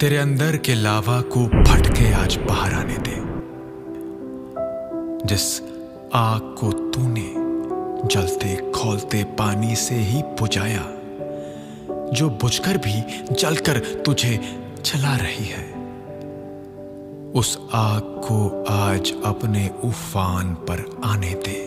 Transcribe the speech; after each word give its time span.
तेरे 0.00 0.16
अंदर 0.16 0.56
के 0.56 0.74
लावा 0.74 1.20
को 1.34 1.44
फटके 1.46 2.12
आज 2.12 2.36
बाहर 2.38 2.72
आने 2.74 2.96
दे, 2.98 3.14
जिस 5.26 5.46
आग 6.14 6.54
को 6.58 6.72
तूने 6.72 7.32
जलते 8.06 8.56
खोलते 8.72 9.22
पानी 9.38 9.76
से 9.76 9.94
ही 9.94 10.22
बुझाया, 10.40 10.82
जो 12.12 12.28
बुझकर 12.42 12.76
भी 12.78 13.00
जलकर 13.34 13.78
तुझे 14.02 14.36
चला 14.84 15.16
रही 15.16 15.46
है। 15.46 15.64
उस 17.32 17.58
आग 17.74 18.14
को 18.24 18.64
आज 18.68 19.14
अपने 19.24 19.68
उफान 19.84 20.54
पर 20.68 20.84
आने 21.04 21.34
दे, 21.46 21.60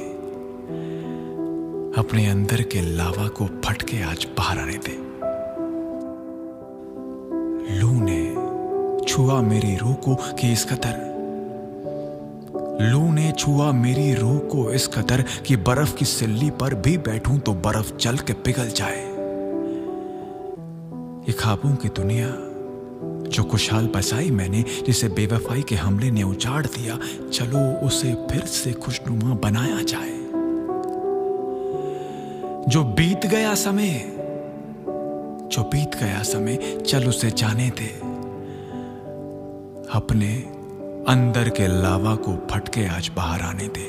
अपने 2.02 2.30
अंदर 2.30 2.62
के 2.62 2.82
लावा 2.96 3.28
को 3.28 3.50
फटके 3.66 4.04
आज 4.04 4.28
बाहर 4.38 4.60
आने 4.60 4.78
दे। 4.78 5.09
छुआ 9.20 9.42
मेरी 9.42 9.76
रूह 9.76 9.94
को 9.94 10.16
कि 10.16 10.52
इस 10.52 10.66
कदर। 10.66 10.94
लू 12.82 13.12
ने 13.14 13.32
छुआ 13.32 13.72
मेरी 13.72 14.14
रूह 14.14 14.38
को 14.40 14.72
इस 14.72 14.88
कदर 14.88 15.22
कि 15.22 15.56
बर्फ़ 15.56 15.96
की 15.96 16.06
सिल्ली 16.06 16.50
पर 16.50 16.74
भी 16.74 16.98
बैठूं 16.98 17.40
तो 17.40 17.54
बर्फ़ 17.54 17.98
जल 17.98 18.18
के 18.18 18.34
पिघल 18.34 18.68
जाए। 18.68 19.02
ये 21.22 21.32
खाबों 21.32 21.76
की 21.76 21.90
दुनिया, 21.90 22.28
जो 23.30 23.44
खुशहाल 23.44 23.88
बसाई 23.88 24.32
मैंने, 24.32 24.66
जिसे 24.86 25.08
बेवफाई 25.08 25.62
के 25.62 25.76
हमले 25.76 26.12
ने 26.12 26.24
उजाड़ 26.24 26.66
दिया, 26.66 27.00
चलो 27.30 27.88
उसे 27.88 28.14
फिर 28.32 28.42
से 28.42 28.74
खुशनुमा 28.74 29.36
बनाया 29.36 29.82
जाए। 29.82 30.18
जो 32.72 32.84
बीत 32.84 33.26
गया 33.26 33.56
समय, 33.56 34.14
जो 35.52 35.64
बीत 35.64 35.96
गया 35.96 36.24
समय, 36.24 36.84
चल 36.88 37.06
उसे 37.06 37.32
जाने 37.32 37.70
दे। 37.70 38.09
अपने 39.94 40.36
अंदर 41.08 41.50
के 41.50 41.68
लावा 41.68 42.16
को 42.16 42.34
फटके 42.52 42.86
आज 42.88 43.10
बाहर 43.16 43.42
आने 43.42 43.68
दे। 43.68 43.88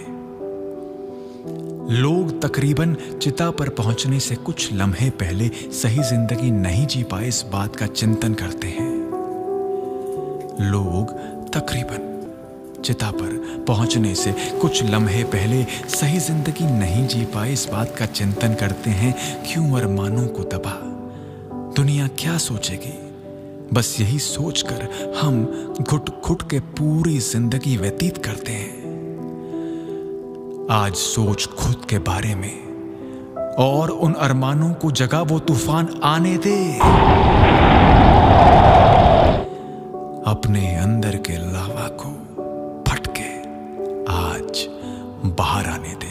लोग 1.93 2.41
तकरीबन 2.43 2.95
चिता 3.23 3.51
पर 3.51 3.69
पहुँचने 3.69 4.21
से 4.21 4.35
कुछ 4.37 4.73
लम्हे 4.73 5.11
पहले 5.11 5.49
सही 5.73 6.03
ज़िंदगी 6.03 6.51
नहीं 6.51 6.87
जी 6.87 7.03
पाए 7.03 7.29
इस 7.29 7.45
बात 7.53 7.77
का 7.77 7.87
चिंतन 7.87 8.35
करते 8.35 8.69
हैं। 8.69 8.89
लोग 10.63 11.13
तकरीबन 11.53 12.83
चिता 12.85 13.11
पर 13.11 13.65
पहुँचने 13.69 14.15
से 14.15 14.33
कुछ 14.61 14.83
लम्हे 14.85 15.25
पहले 15.25 15.63
सही 15.89 16.19
ज़िंदगी 16.19 16.65
नहीं 16.65 17.07
जी 17.09 17.25
पाए 17.25 17.53
इस 17.53 17.69
बात 17.73 17.95
का 17.97 18.07
चिंतन 18.07 18.55
करते 18.55 18.91
हैं, 18.91 19.15
क्यों 19.45 19.71
अरमानों 19.81 20.27
को 20.29 20.45
दबा। 20.45 20.81
दुनिया 21.77 22.09
क्या 22.09 22.39
सोचेगी? 22.39 23.10
बस 23.73 23.97
यही 24.01 24.19
सोचकर 24.19 25.15
हम 25.23 25.45
घुट 25.83 26.09
घुट 26.23 26.43
के 26.51 26.61
पूरी 26.61 27.19
ज़िंदगी 27.19 27.77
व्यतीत 27.77 28.19
करते 28.19 28.53
हैं। 28.53 28.81
आज 30.71 30.95
सोच 30.95 31.47
खुद 31.47 31.85
के 31.91 31.99
बारे 31.99 32.35
में। 32.35 32.57
और 33.59 33.91
उन 33.91 34.13
अरमानों 34.13 34.73
को 34.75 34.91
जगा 34.91 35.23
वो 35.23 35.39
तूफ़ान 35.39 36.01
आने 36.05 36.37
दे। 36.39 36.57
अपने 40.31 40.77
अंदर 40.77 41.17
के 41.17 41.37
लावा 41.53 41.89
को 42.01 42.11
फटके 42.89 43.31
आज 44.13 44.67
बाहर 45.39 45.67
आने 45.67 45.95
दे। 45.95 46.10